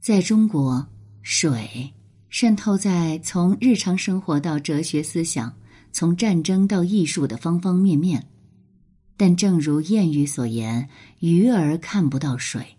[0.00, 0.88] 在中国，
[1.20, 1.92] 水
[2.30, 5.54] 渗透在从日常生活到哲学思想、
[5.92, 8.26] 从战争到艺术的方方面面。
[9.18, 10.88] 但正如谚语所言
[11.20, 12.78] ：“鱼儿看不到水。”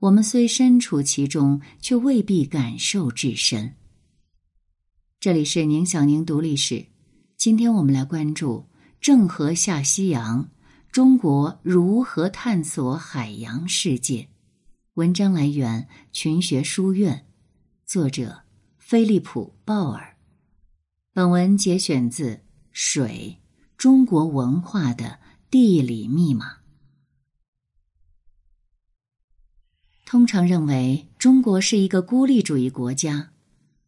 [0.00, 3.74] 我们虽身处其中，却未必感受至深。
[5.20, 6.86] 这里是宁小宁读历史，
[7.36, 8.66] 今天我们来关注
[9.00, 10.48] 郑和下西洋，
[10.90, 14.28] 中国如何探索海洋世界。
[14.98, 17.24] 文章来源群学书院，
[17.86, 18.42] 作者
[18.78, 20.16] 菲利普·鲍尔。
[21.12, 22.34] 本文节选自
[22.72, 23.38] 《水：
[23.76, 26.46] 中国文化的地理密码》。
[30.04, 33.30] 通常认为中国是一个孤立主义国家。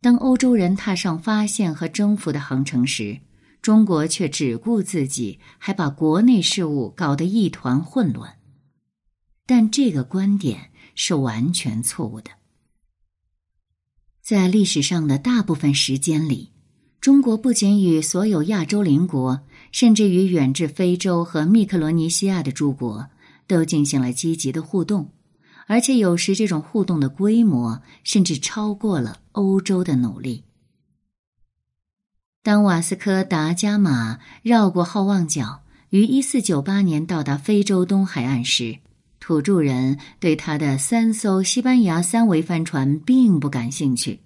[0.00, 3.18] 当欧洲人踏上发现和征服的航程时，
[3.60, 8.38] 中国却只顾自己，还把国内事务搞得一团混乱。
[9.44, 10.70] 但这个观点。
[11.02, 12.30] 是完全错误的。
[14.20, 16.50] 在历史上的大部分时间里，
[17.00, 19.40] 中国不仅与所有亚洲邻国，
[19.72, 23.08] 甚至与远至非洲和密克罗尼西亚的诸国，
[23.46, 25.10] 都进行了积极的互动，
[25.66, 30.44] 而且有时这种互动的规模甚至超过了欧洲的努力。
[32.42, 38.80] 当瓦斯科·达伽马绕过好望角，于一四九八年到达非洲东海岸时，
[39.30, 44.18] 土著人对他的三艘西班牙三桅帆船并不感兴趣。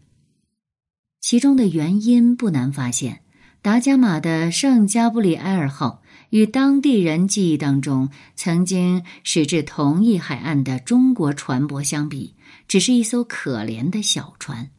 [1.20, 3.20] 其中的原因不难发现：
[3.60, 12.34] 达伽马的圣加布里埃尔号与当地人记忆当中曾经驶至同一海岸的中国船舶相比，
[12.66, 14.70] 只是一艘可怜的小船。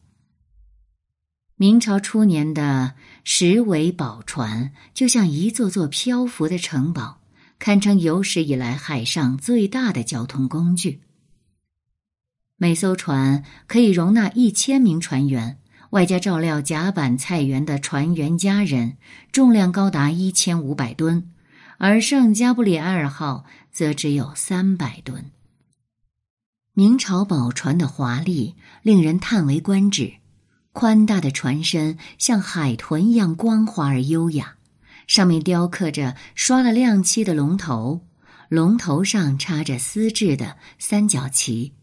[1.54, 7.20] 明朝初年的石尾宝船就像一座座漂浮的城堡。
[7.58, 11.00] 堪称有史以来海上最大的交通工具。
[12.56, 15.58] 每艘船可以容纳一千名船员，
[15.90, 18.96] 外加照料甲板菜园的船员家人，
[19.30, 21.30] 重量高达一千五百吨，
[21.78, 25.30] 而圣加布里埃尔号则只有三百吨。
[26.72, 30.14] 明朝宝船的华丽令人叹为观止，
[30.72, 34.55] 宽大的船身像海豚一样光滑而优雅。
[35.06, 38.06] 上面雕刻着刷了亮漆的龙头，
[38.48, 41.74] 龙头上插着丝质的三角旗。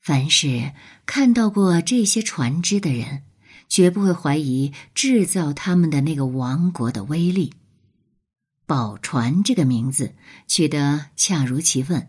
[0.00, 0.72] 凡是
[1.06, 3.22] 看到过这些船只的人，
[3.68, 7.52] 绝不会怀疑制造他们的那个王国的威力。
[8.66, 10.14] 宝船这个名字
[10.46, 12.08] 取得恰如其分。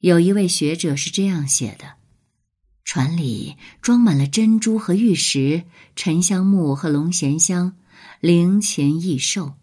[0.00, 1.94] 有一位学者是这样写的：
[2.84, 5.64] 船里装满了珍珠和玉石、
[5.96, 7.76] 沉香木和龙涎香。
[8.20, 9.54] 灵禽异兽、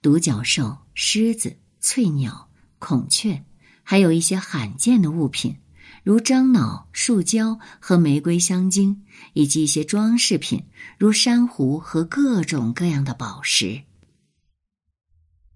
[0.00, 2.48] 独角兽、狮子、翠鸟、
[2.78, 3.44] 孔雀，
[3.82, 5.56] 还有一些罕见的物品，
[6.04, 10.66] 如樟脑、树胶和玫瑰香精，以及一些装饰品，
[10.96, 13.82] 如珊瑚和各种各样的宝石。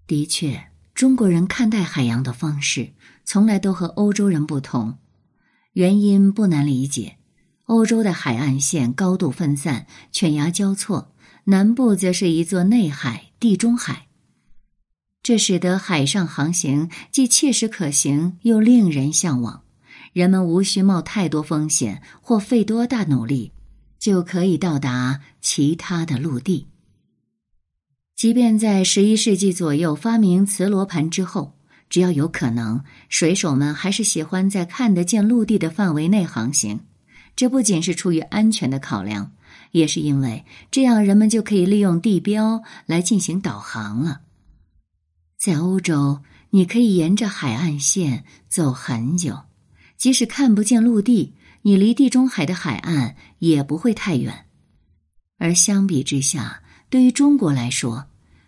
[0.05, 2.93] 的确，中国人看待海洋的方式
[3.23, 4.97] 从来都和欧洲人不同，
[5.71, 7.19] 原因不难理解：
[7.63, 11.15] 欧洲的海岸线高度分散，犬牙交错。
[11.49, 14.05] 南部则是一座内海——地中海，
[15.23, 19.63] 这使得海上航行既切实可行，又令人向往。
[20.13, 23.51] 人们无需冒太多风险或费多大努力，
[23.97, 26.67] 就可以到达其他的陆地。
[28.15, 31.57] 即便在十一世纪左右发明磁罗盘之后，
[31.89, 36.81] 只要有可能，水手们还是喜欢在看得见陆地的范围内航行。
[37.35, 39.31] 这不仅是出于安全的考量。
[39.71, 44.21] 也是因为这样，人们就可以利用地标来进行导航了。
[45.37, 49.43] 在欧洲，你可以沿着海岸线走很久，
[49.97, 54.45] 即使看不见陆地，你离地中海的海岸也不会太远。
[55.37, 58.07] 而相比之下，对于中国来说，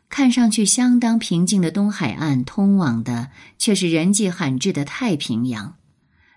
[0.09, 5.77] 看上去相当平静的东海岸，通往的却是人迹罕至的太平洋。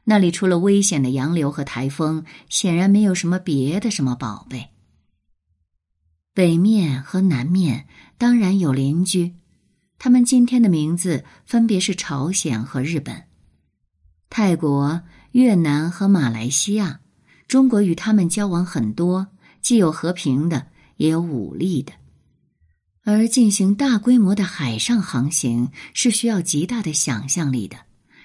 [0.04, 4.68] 那里除了危险的洋流和台风，显然没有什么别的什么宝贝。
[6.34, 7.86] 北面和南面
[8.18, 9.34] 当然有邻居，
[10.00, 13.22] 他们今天的名字分别是朝鲜和日本、
[14.28, 16.98] 泰国、越南和马来西亚。
[17.46, 19.28] 中国与他们交往很多，
[19.62, 20.66] 既有和平的，
[20.96, 21.92] 也有武力的。
[23.04, 27.76] 而进行大规模的海上航行是需要极大的想象力的。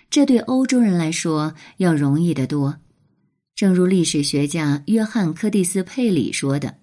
[0.10, 2.80] 这对欧洲人来说要容易得多，
[3.54, 6.79] 正如历史学家约翰·柯蒂斯·佩里说的，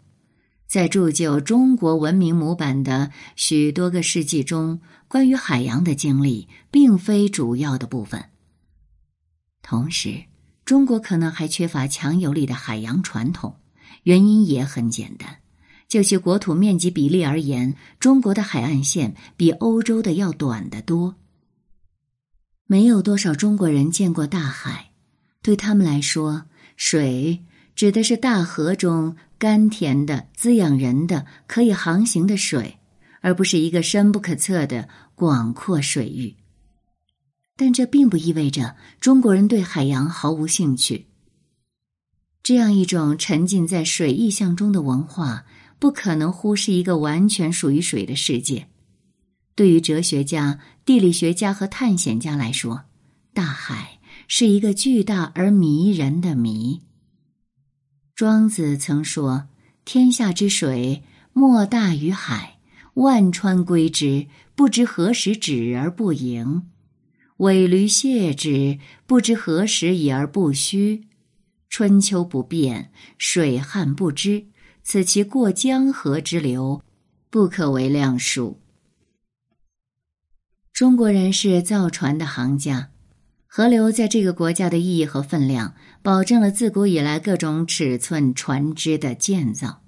[0.67, 8.25] 在铸就中国文明模板的许多个世纪中，关于海洋的经历并非主要的部分。
[9.63, 10.25] 同时，
[10.65, 13.57] 中国可能还缺乏强有力的海洋传统，
[14.03, 15.39] 原因也很简单，
[15.89, 21.15] 就其国土面积比例而言，中国的海岸线比欧洲的要短得多。
[22.67, 24.91] 没有多少中国人见过大海，
[25.41, 26.47] 对他们来说，
[26.77, 27.45] 水
[27.77, 32.79] 指的是大河中甘甜的、滋养人的、可以航行的水，
[33.21, 36.37] 而不是一个深不可测的广阔水域。
[37.57, 41.07] 但这并不意味着中国人对海洋毫无兴趣。
[42.43, 45.47] 这样一种沉浸在水意象中的文化，
[45.79, 48.69] 不可能忽视一个完全属于水的世界。
[49.55, 52.85] 对于哲学家、地理学家和探险家来说，
[53.35, 53.99] 大海
[54.29, 56.83] 是一个巨大而迷人的谜。
[58.17, 59.47] 庄子曾说
[59.85, 61.03] ：“天下之水，
[61.35, 62.59] 莫大于海，
[62.95, 66.67] 万川归之，不知何时止而不盈。”
[67.37, 71.07] 尾驴谢之，不知何时已而不虚。
[71.69, 74.47] 春秋不变，水旱不知，
[74.83, 76.83] 此其过江河之流，
[77.29, 78.63] 不可为量数。
[80.73, 82.89] 中国人是造船的行家，
[83.57, 85.73] 河流在这个国家的意义和分量，
[86.03, 89.81] 保证了自古以来各种尺寸船只的建造。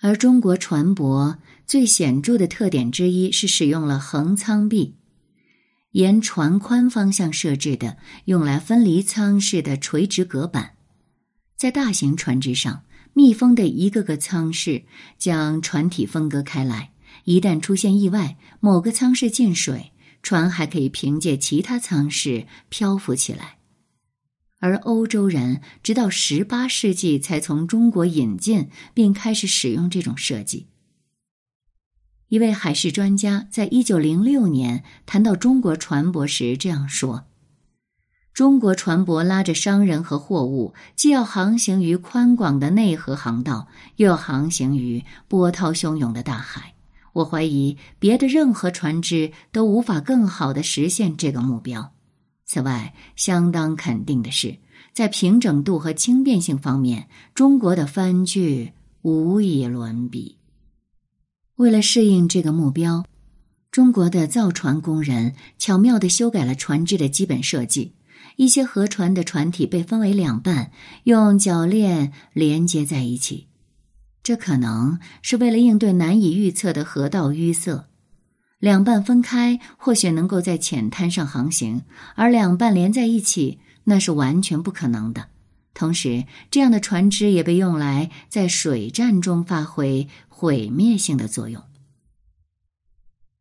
[0.00, 4.96] 而中国船舶最显著的特点之一是使用了横舱壁。
[5.92, 10.72] 沿船宽方向设置的用来分离舱室的垂直隔板，
[11.56, 12.82] 在大型船只上
[13.14, 14.82] 密封的一个个舱室
[15.18, 16.90] 将船体分割开来。
[17.22, 19.92] 一旦出现意外，某个舱室进水，
[20.22, 23.58] 船还可以凭借其他舱室漂浮起来。
[24.60, 30.66] 而欧洲人直到十八世纪才从中国引进并开始使用这种设计。
[32.28, 37.26] 一位海事专家在一九零六年谈到中国船舶时这样说
[38.34, 46.74] ：“中国船舶拉着商人和货物，既要航行于宽广的内河航道，又要航行于波涛汹涌的大海。
[47.12, 51.92] 我怀疑别的任何船只都无法更好的实现这个目标。
[52.44, 54.58] 此外，相当肯定的是，
[54.94, 58.72] 在平整度和轻便性方面，中国的帆具
[59.02, 60.36] 无以伦比。”
[61.56, 63.04] 为了适应这个目标，
[63.70, 67.94] 中国的造船工人巧妙地修改了船只的基本设计。
[68.36, 70.70] 一些河船的船体被分为两半，
[71.02, 73.47] 用铰链连接在一起。
[74.22, 77.88] 这可能是为了应对难以预测的河道淤塞。
[78.58, 81.82] 两半分开或许能够在浅滩上航行，
[82.14, 85.28] 而两半连在一起那是完全不可能的。
[85.74, 90.08] 同时，这样的船只也被用来在水战中发挥。
[90.40, 91.60] 毁灭性的作用。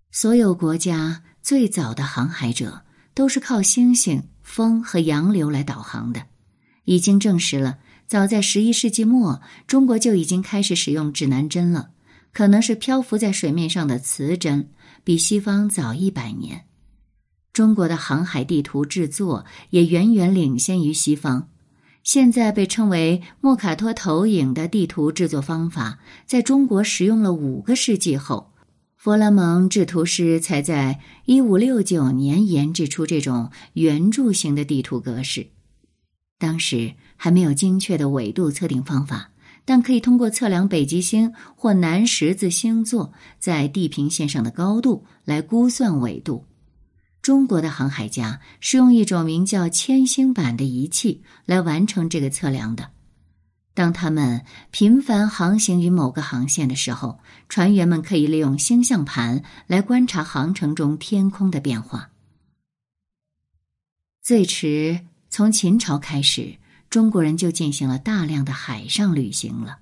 [0.09, 2.81] 所有国家最早的航海者
[3.13, 6.25] 都是靠星星、风和洋流来导航的。
[6.85, 11.89] 已经证实了，早在十一世纪末，中国就已经开始使用指南针了，
[12.31, 14.69] 可能是漂浮在水面上的磁针，
[15.03, 16.63] 比西方早一百年。
[17.51, 21.49] 中国的航海地图制作也远远领先于西方。
[22.01, 28.53] 现在被称为莫卡托投影的地图制作方法，在中国使用了五个世纪后，
[28.95, 35.47] 佛勒蒙制图师才在一五六九年研制出这种圆柱形的地图格式。
[36.37, 39.31] 当时还没有精确的纬度测定方法，
[39.65, 46.45] 但可以通过测量北极星或南十字星座在地平线上的高度来估算纬度。
[47.21, 52.91] 中国的航海家是用一种名叫铅星板的仪器来完成这个测量的。
[53.73, 57.19] 当他们频繁航行于某个航线的时候，
[57.49, 62.09] 船员们可以利用星象盘来观察航程中天空的变化。
[64.23, 66.55] 最迟从秦朝开始，
[66.89, 69.79] 中国人就进行了大量的海上旅行了。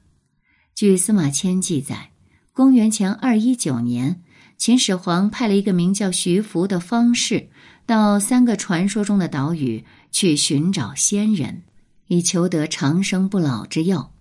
[0.74, 2.12] 据司马迁记载，
[2.54, 4.22] 公元前二一九年。
[4.58, 7.50] 秦始皇派了一个名叫徐福的方士，
[7.86, 9.84] 到三个传说中的岛屿
[10.14, 11.64] 去寻找仙人，
[12.08, 14.14] 以求得长生不老之药。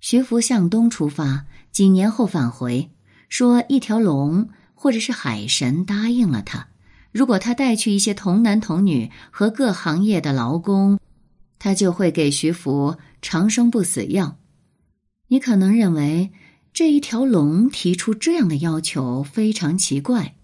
[0.00, 2.90] 徐福向东出发，几年后返回，
[3.28, 6.66] 说一条龙或者是海神答应了他，
[7.12, 10.98] 如果他带去一些童男童女和各行业的劳工，
[11.58, 14.38] 他就会给徐福长生不死药。
[15.28, 16.30] 你可能认为。
[16.70, 20.36] 这一条龙提出这样的要求非常奇怪，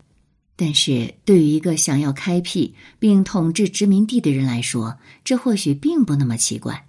[0.56, 6.88] 但是对于一个想要开辟并统治殖民地的人来说，这或许并不那么奇怪。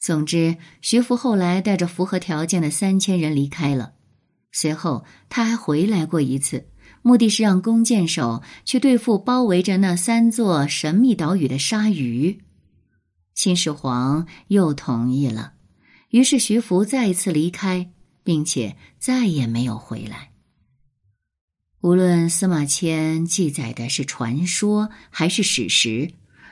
[0.00, 3.92] 总之，徐福后来带着符合条件的三千人离开了。
[4.52, 6.68] 随后，他还回来过一次，
[7.08, 12.42] 目的是让弓箭手去对付包围着那三座神秘岛屿的鲨鱼。
[13.34, 15.54] 秦始皇又同意了，
[16.10, 17.90] 于是徐福再一次离开，
[18.22, 20.32] 并且再也没有回来。
[21.80, 26.10] 无论司马迁记载的是传说还是史实，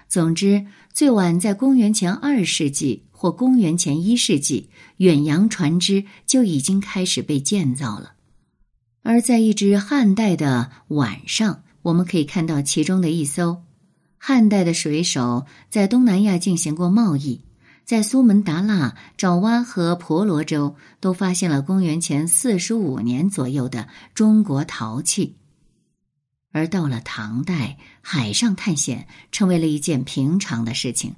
[0.09, 8.15] 总之，最晚在公元前二世纪或公元前一世纪，远洋船只就已经开始被建造了。
[9.09, 13.63] 而在一只汉代的晚上，我们可以看到其中的一艘
[14.19, 17.41] 汉代的水手在东南亚进行过贸易，
[17.85, 25.37] 在苏门答腊、爪哇和婆罗洲都发现了公元前四十五年左右的中国陶器。
[26.51, 31.15] 而到了唐代，海上探险成为了一件平常的事情。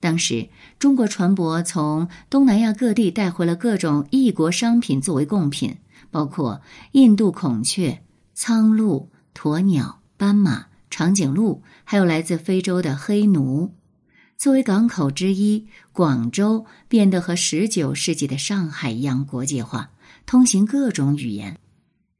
[0.00, 0.48] 当时，
[0.80, 5.76] 中国船舶从东南亚各地带回了各种异国商品作为贡品，
[6.12, 6.60] 包括
[6.92, 8.04] 印度孔雀、
[8.34, 13.74] 苍鹭、鸵鸟、斑马、长颈鹿，还有来自非洲的黑奴。
[14.36, 19.90] 作为港口之一，广州变得和十九世纪的上海一样国际化，
[20.26, 21.58] 通行各种语言。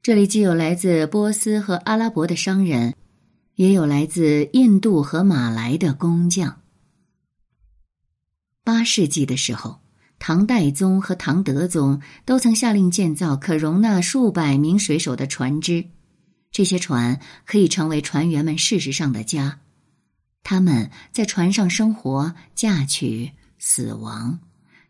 [0.01, 2.95] 这里既有来自波斯和阿拉伯的商人，
[3.55, 6.61] 也有来自印度和马来的工匠。
[8.63, 9.82] 八世纪的时候，
[10.25, 15.83] 唐代宗和唐德宗都曾下令建造可容纳数百名水手的船只，
[16.49, 19.59] 这些船可以成为船员们事实上的家。
[20.41, 24.39] 他们在船上生活、嫁娶、死亡，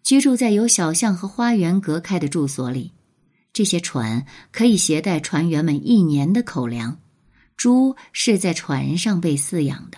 [0.03, 2.91] 居住在有小巷和花园隔开的住所里。
[3.51, 6.99] 这些船可以携带船员们一年的口粮，
[7.57, 9.97] 猪是在船上被饲养的。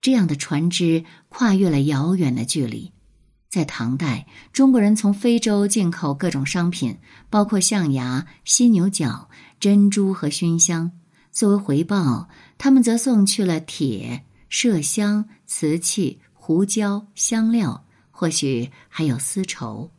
[0.00, 2.93] 这样的船只跨越了遥远的距离。
[3.54, 6.98] 在唐代，中国人从非洲进口各种商品，
[7.30, 9.30] 包括象牙、犀牛角、
[9.60, 10.90] 珍珠和熏香。
[11.30, 19.92] 作为回报，他们则送去了铁、麝香、瓷器、胡椒、香料，或许还有丝绸。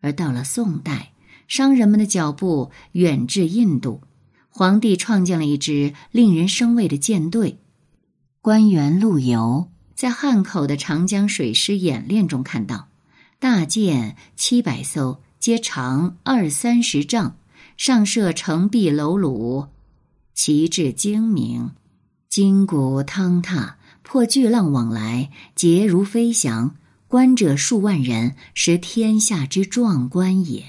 [0.00, 1.10] 而到了宋代，
[1.48, 4.02] 商人们的脚步远至印度，
[4.48, 7.58] 皇帝创建了一支令人生畏的舰队。
[8.40, 12.88] 官员陆游在汉口的长江水师演练中看到，
[13.38, 17.36] 大舰七百艘，皆长二三十丈，
[17.76, 19.68] 上设城壁楼橹，
[20.32, 21.72] 旗帜精明，
[22.30, 26.76] 金鼓汤踏，破巨浪往来，捷如飞翔。
[27.06, 30.64] 观者数万人，实天下之壮观也。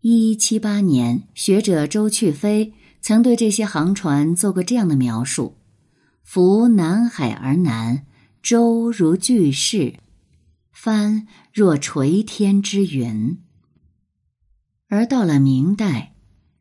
[0.00, 5.54] 一七八年，学者周去飞曾对这些航船做过这样的描述
[6.24, 8.04] ：“浮南海而南，
[8.42, 9.94] 舟如巨势，
[10.72, 13.38] 帆若垂天之云。”
[14.90, 16.14] 而到了明代，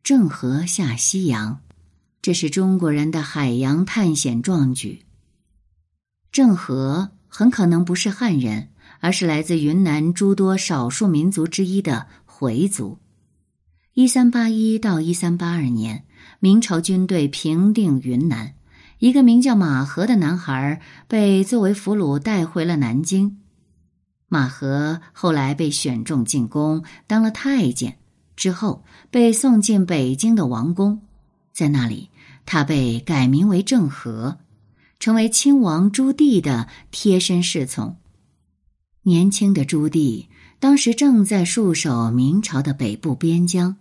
[0.04, 1.62] 郑和下西洋，
[2.22, 5.04] 这是中国人的海洋探险壮举。
[6.32, 7.10] 郑和。
[7.36, 13.00] 很可能不是汉人，而是来自云南诸多少数民族之一的回族。
[13.96, 16.06] 一三八一到一三八二年，
[16.40, 18.54] 明朝军队平定云南，
[19.00, 23.40] 一个名叫马和的男孩被作为俘虏带回了南京。
[24.28, 27.98] 马和后来被选中进宫，当了太监，
[28.36, 31.02] 之后被送进北京的王宫，
[31.52, 32.10] 在那里
[32.46, 34.38] 他被改名为郑和。
[35.00, 37.98] 成为亲王朱棣的贴身侍从。
[39.02, 40.28] 年轻的朱棣
[40.60, 43.76] 当时正在戍守明朝的北部边疆，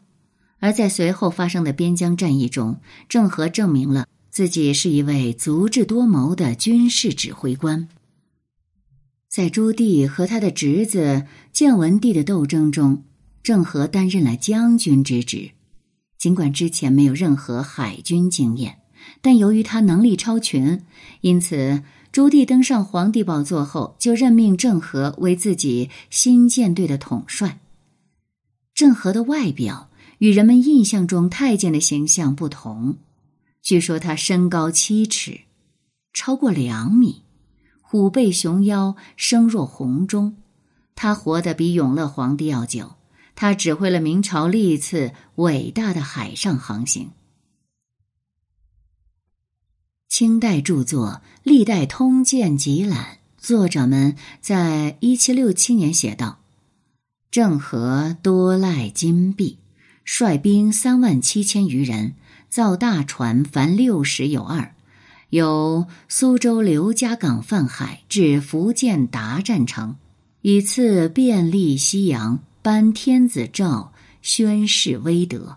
[0.58, 7.86] 而在随后发生的边疆战役中，郑和证明了自己是一位足智多谋的军事指挥官。
[9.28, 13.04] 在朱棣和他的侄子建文帝的斗争中，
[13.42, 15.50] 郑和担任了将军之职，
[16.16, 18.78] 尽管之前没有任何海军经验。
[19.20, 20.80] 但由于他能力超群，
[21.20, 27.60] 因此朱棣登上皇帝宝座后，就任命郑和为自己新舰队的统帅。
[28.72, 32.96] 郑和的外表与人们印象中太监的形象不同，
[33.62, 35.42] 据说他身高七尺，
[36.12, 37.22] 超过两米，
[37.80, 40.36] 虎背熊腰，声若洪钟。
[40.94, 42.96] 他活得比永乐皇帝要久，
[43.34, 47.10] 他指挥了明朝历次伟大的海上航行。
[50.08, 52.98] 清代著作《历代通鉴集览》，
[53.38, 56.40] 作者们在一七六七年写道
[57.30, 59.58] ：“郑和多赖金币，
[60.04, 62.14] 率兵三万七千余人，
[62.48, 64.74] 造大船凡六十有二，
[65.30, 69.96] 由苏州刘家港泛海至福建达站城，
[70.40, 75.56] 以次便利西洋，颁天子诏，宣示威德。”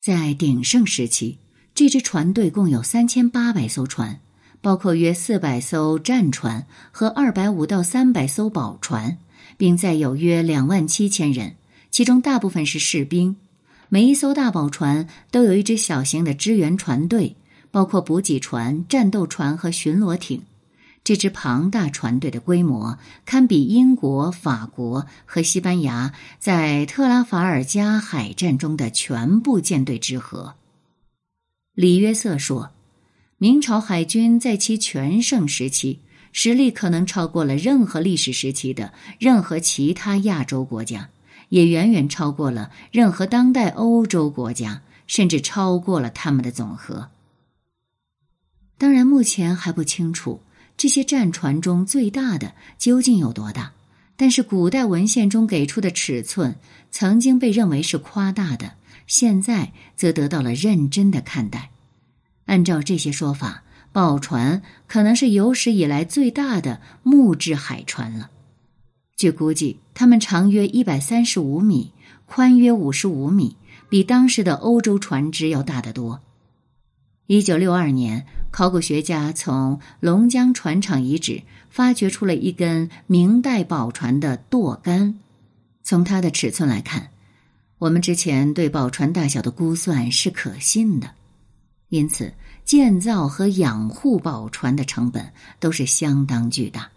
[0.00, 1.38] 在鼎盛时期。
[1.74, 4.18] 这支船队共有三千八百艘船，
[4.60, 9.18] 包括约四百艘战船和二百五到三百艘宝船，
[9.56, 11.54] 并载有约两万七千人，
[11.98, 13.34] 其中大部分是士兵。
[13.88, 17.34] 每一艘大宝船都有一支小型的支援船队，
[17.72, 20.44] 包括补给船、战斗船和巡逻艇。
[21.02, 30.54] 这支庞大船队的规模堪比英国、法国和西班牙在特拉法尔加海战中的全部舰队之和。
[31.74, 32.70] 李约瑟说
[33.38, 35.98] ：“明朝海军在其全盛时期，
[36.30, 41.10] 实力可能超过了任何历史时期的任何其他亚洲国家，
[41.48, 47.08] 也远远超过了任何当代欧洲国家，甚至超过了他们的总和。
[48.76, 50.40] 当然，目前还不清楚。”
[50.78, 53.72] 这些战船中最大的究竟有多大？
[54.14, 56.54] 但是古代文献中给出的尺寸
[56.92, 58.74] 曾经被认为是夸大的，
[59.08, 61.70] 现在则得到了认真的看待。
[62.46, 68.30] 按照这些说法，宝船可能是有史以来最大的木质海船了。
[69.18, 71.92] 据估计，它们长约一百三十五米，
[72.24, 73.58] 宽约五十五米，
[73.90, 76.22] 比当时的欧洲船只要大得多。
[77.26, 78.24] 一九六二年。
[78.50, 85.18] 考古学家从龙江船厂遗址发掘出了一根明代宝船的舵杆，
[85.82, 87.10] 从它的尺寸来看，
[87.76, 91.10] 我们之前对宝船大小的估算是可信的。
[91.90, 92.32] 因此，
[92.64, 96.90] 建造和养护宝船的成本都是相当巨大。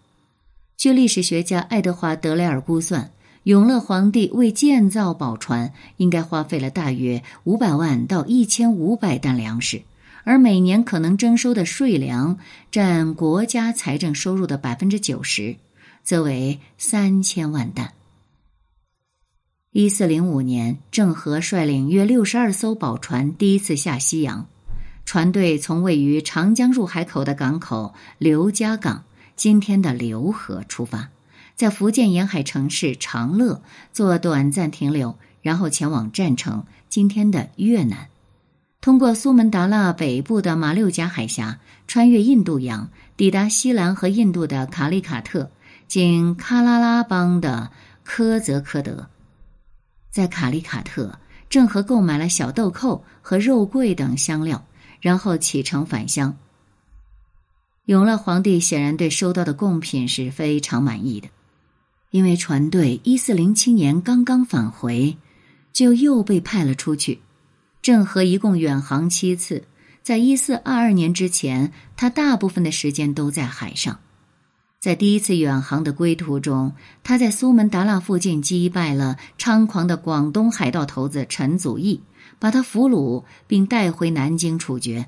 [0.82, 3.12] 据历史学家爱德华·德雷尔估算，
[3.44, 9.84] 永乐皇帝为建造宝船应该花费了大约五百万到一千五百担粮食。
[10.24, 12.40] 而每年可能征收的税粮
[12.72, 15.56] 占国家财政收入的百分之九十，
[16.02, 17.94] 则为三千万担。
[19.70, 24.48] 一四零五年，郑和率领约六十二艘宝船第一次下西洋，
[25.06, 29.04] 船队从位于长江入海口的港口刘家港
[29.42, 31.10] （今天的浏河）出发，
[31.56, 38.10] 在福建沿海城市长乐做短暂停留，然后前往占城（今天的越南）。
[38.82, 45.50] 通过苏门答腊北部的马六甲海峡，穿越印度洋，抵达西兰和印度的卡利卡特，
[45.88, 47.72] 经喀拉拉邦的
[48.04, 49.10] 科泽科德，
[50.12, 51.18] 在卡利卡特，
[51.50, 54.64] 郑和购买了小豆蔻和肉桂等香料，
[55.00, 56.38] 然后启程返乡。
[57.86, 61.30] 永乐皇帝显然对收到的贡品是非常满意的，
[62.12, 65.18] 因为船队一四零七年刚刚返回，
[65.74, 67.20] 就又被派了出去。
[67.82, 69.64] 郑和一共远航七次，
[70.04, 74.00] 在一四二二年之前，他大部分的时间都在海上。
[74.80, 82.02] 在第一次远航的归途中，他在苏门答腊附近击败了猖狂的广东海盗头子陈祖义，
[82.38, 85.08] 把他俘虏并带回南京处决。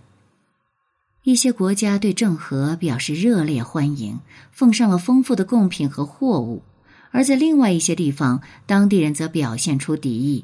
[1.24, 4.20] 一些国家对郑和表示热烈欢迎，
[4.52, 6.62] 奉上了丰富的贡品和货物；
[7.12, 10.44] 而在另外一些地方，当地人则表现出敌意。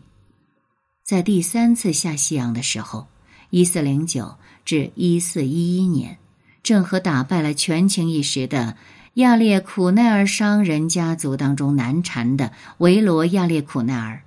[1.04, 3.08] 在第三次下西洋的时候，
[3.50, 6.18] 一四零九至一四一一年，
[6.64, 8.78] 郑和打败了权倾一时的
[9.16, 14.24] 亚列苦奈尔商人家族当中难缠的维罗亚列苦奈尔，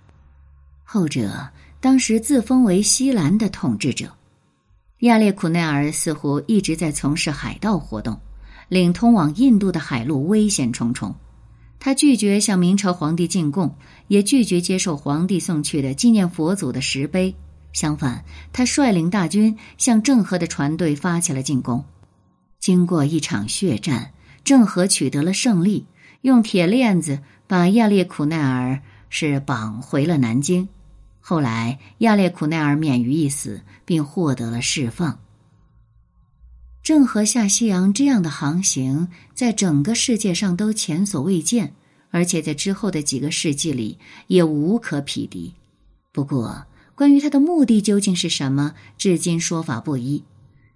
[0.85, 1.49] 后者
[1.81, 4.13] 当时自封为西兰的统治者。
[5.03, 8.21] 亚列苦奈尔似乎一直在从事海盗活动，
[8.69, 11.13] 令通往印度的海路危险重重。
[11.81, 13.75] 他拒绝向明朝皇帝进贡，
[14.07, 17.35] 也拒绝接受皇帝送去的纪念佛祖的石碑。
[17.73, 21.85] 相反，他率领大军向郑和的船队发起了进攻。
[22.61, 24.13] 经过一场血战，
[24.45, 25.85] 郑和取得了胜利，
[26.21, 30.69] 用铁链子把亚列苦奈尔是绑回了南京。
[31.25, 35.21] 后来，亚列苦奈尔免于一死，并获得了释放。
[36.83, 41.75] 郑和下西洋这样的航行，在整个世界上都前所未见，
[42.11, 45.55] 而且在之后的几个世纪里也无可匹敌。
[46.11, 50.25] 不过，关于他的目的究竟是什么，至今说法不一。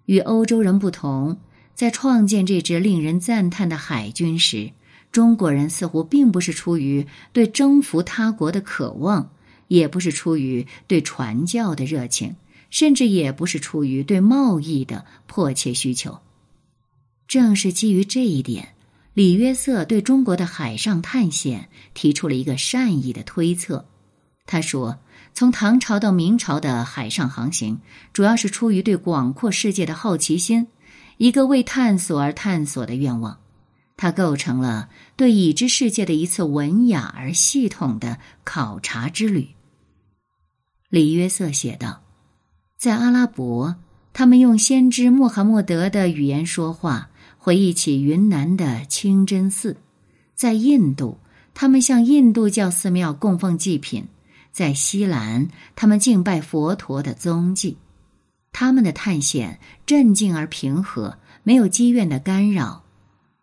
[0.05, 1.41] 与欧洲人不同，
[1.75, 4.71] 在创建这支令人赞叹的海军时，
[5.11, 9.33] 中国人似乎并不是出于对征服他国的渴望，
[9.69, 12.37] 也不是出于对传教的热情。
[12.69, 16.19] 甚至也不是出于对贸易的迫切需求。
[17.29, 18.75] 正是基于这一点，
[19.15, 23.87] 李约瑟对中国的海上探险提出了一个善意的推测。
[24.47, 24.99] 他说
[25.33, 27.79] ：“从唐朝到明朝的海上航行，
[28.13, 30.67] 主要是出于对广阔世界的好奇心，
[31.19, 33.39] 一个为探索而探索的愿望。
[33.97, 39.51] 它构成了对已知世界的一次文雅而系统的考察之旅。”
[40.89, 42.03] 李约瑟写道。
[42.77, 43.77] 在阿拉伯，
[44.13, 49.77] 他们用先知穆罕默德的语言说话，回忆起云南的清真寺。
[50.35, 51.19] 在印度，
[51.55, 54.05] 他们向印度教寺庙供奉祭品；
[54.53, 57.79] 在西兰，他们敬拜佛陀的踪迹。
[58.53, 62.85] 他们的探险镇静而平和，没有积怨的干扰，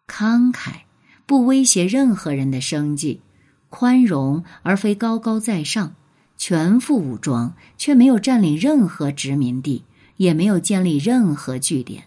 [0.07, 0.81] 慷慨
[1.25, 3.21] 不威胁任何人的生计，
[3.69, 5.95] 宽容而非高高在上，
[6.37, 9.83] 全副武装却没有占领任何殖民地，
[10.17, 12.05] 也没有建立任何据点。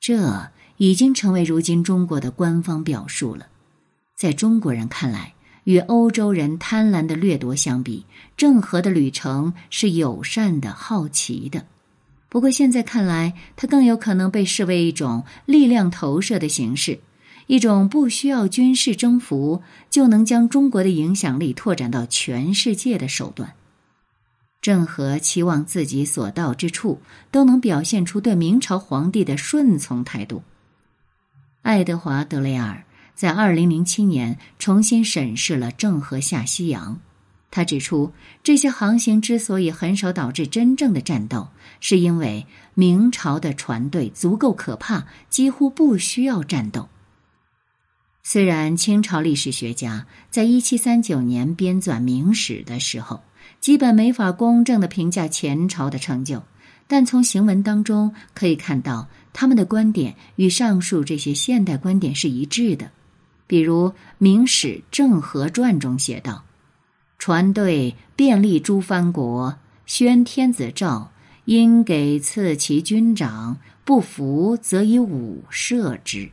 [0.00, 0.50] 这。
[0.80, 3.48] 已经成为如今中国的官方表述了。
[4.14, 11.66] 在中国人看来，与欧洲人贪婪的掠夺相比，郑和的旅程是友善的、好奇的。
[12.28, 17.00] 不过现在看来，它更有可能被视为一种力量投射的形式，
[17.48, 23.54] 一种不需要军事征服就能将中国的影响力拓展到全世界的手段。
[24.60, 30.42] 郑和期望自己所到之处都能表现出对明朝皇帝的顺从态度。
[31.62, 32.84] 爱德华·德雷尔
[33.14, 37.00] 在二零零七年重新审视了郑和下西洋，
[37.50, 41.48] 他指出，这些航行之所以很少导致真正的战斗，
[41.80, 46.90] 是因为明朝的船队足够可怕，几乎不需要战斗。
[48.30, 53.22] 虽然清朝历史学家在一七三九年编纂《明史》的时候，
[53.58, 56.42] 基本没法公正的评价前朝的成就。
[56.86, 62.90] 但从行文当中可以看到，他们的观点与上述这些现代观点是一致的。
[63.46, 63.88] 比如
[64.18, 66.44] 《明史·郑和传》中写道
[67.18, 71.10] ：“船队便利诸藩国，宣天子诏，
[71.46, 76.28] 应给赐其军长，不服则以武射之。”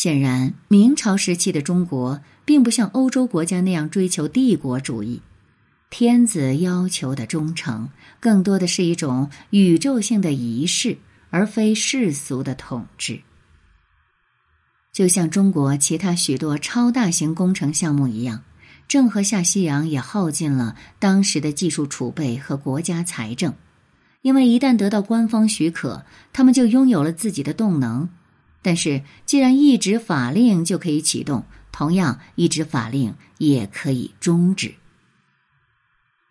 [0.00, 5.20] 显然，明朝时期的中国并不像欧洲国家那样追求帝国主义。
[5.90, 7.88] 天子要求的忠诚，
[8.20, 10.98] 更多的是一种宇宙性的仪式，
[11.30, 13.22] 而非世俗的统治。
[14.92, 18.44] 就像中国其他许多超大型工程项目一样，
[18.86, 23.52] 郑和下西洋也耗尽了当时的技术储备和国家财政。
[24.22, 28.08] 因为一旦得到官方许可，他们就拥有了自己的动能。
[28.62, 34.74] 但是，既然一纸法令就可以启动，同样一纸法令也可以终止。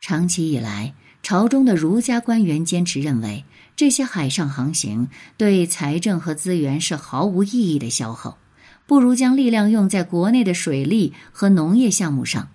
[0.01, 3.43] 长期以来，朝中的儒家官员坚持认为，
[3.75, 8.37] 这些海上航行对财政和资源是毫无意义的消耗，
[8.85, 12.49] 不如将力量用在国内的水利和农业项目上。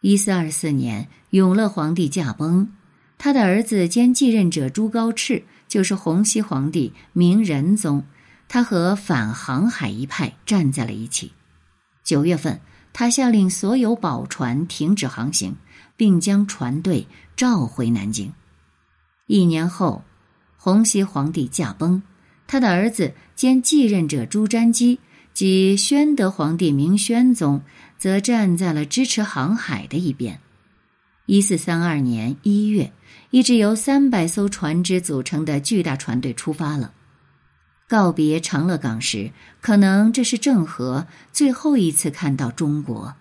[0.00, 2.72] 一四二四年，永乐皇帝驾崩，
[3.18, 8.04] 他的儿子兼继任者朱高炽就是洪熙皇帝明仁宗，
[8.52, 11.32] 他和反航海一派站在了一起。
[12.04, 12.60] 九月份，
[12.92, 15.56] 他下令所有宝船停止航行。
[15.94, 18.32] 并将船队召回南京。
[19.28, 20.02] 一年后，
[20.56, 22.02] 洪熙皇帝驾崩，
[22.48, 24.98] 他的儿子兼继任者朱瞻基
[25.32, 27.62] 及宣德皇帝明宣宗
[27.98, 30.40] 则站在了支持航海的一边。
[31.26, 32.92] 一四三二年一月，
[33.30, 36.92] 一支由三百艘船只组成的巨大船队出发了，
[37.88, 43.14] 告别长乐港时，可能这是郑和最后一次看到中国。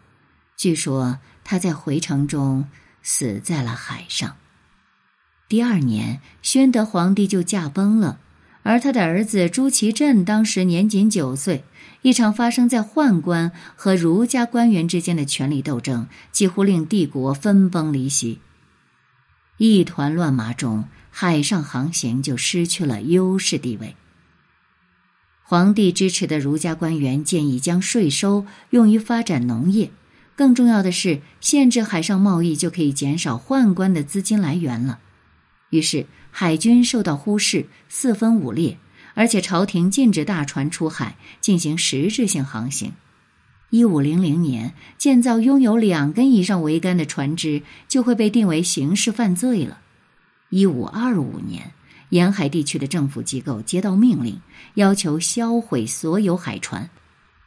[0.56, 1.20] 据说。
[1.44, 2.70] 他在回程中
[3.02, 4.38] 死在了海上。
[5.50, 8.20] 第二年，宣德皇帝就驾崩了，
[8.62, 11.64] 而他的儿子朱祁镇当时年仅九岁。
[12.04, 18.40] 一场发生在宦官和儒家官员之间的权力斗争，几乎令帝国分崩离析。
[19.58, 23.96] 一团乱麻中，海上航行就失去了优势地位。
[25.52, 29.92] 皇帝支持的儒家官员建议将税收用于发展农业。
[30.34, 35.00] 更重要的是，限制海上贸易就可以减少宦官的资金来源了。
[35.70, 38.78] 于是，海军受到忽视，四分五裂，
[39.14, 42.94] 而且朝廷禁止大船出海进行实质性航行。
[43.72, 49.80] 一五零零年，建造拥有两根以上桅杆的船只就会被定为刑事犯罪了。
[50.50, 51.74] 一五二五年，
[52.12, 54.40] 沿海地区的政府机构接到命令，
[54.76, 56.90] 要求销毁所有海船。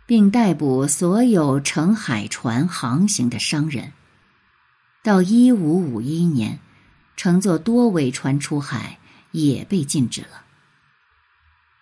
[0.07, 3.93] 并逮捕所有乘海船航行的商人。
[5.03, 6.59] 到一五五一年，
[7.17, 8.99] 乘坐多桅船出海
[9.31, 10.45] 也被禁止了。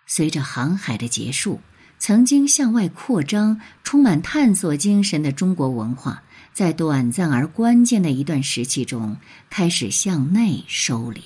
[0.05, 1.59] 随着航海的结束，
[1.99, 9.17] 曾经向外扩张、充满探索精神的中国文化，在短暂而关键的一段时期中
[9.49, 11.21] 开始向内收敛。